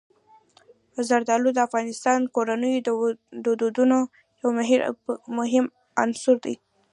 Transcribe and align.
زردالو 1.07 1.49
د 1.53 1.59
افغان 1.67 2.21
کورنیو 2.35 2.85
د 3.43 3.45
دودونو 3.61 3.97
یو 4.41 4.49
مهم 5.39 5.65
عنصر 6.03 6.35
دی. 6.45 6.55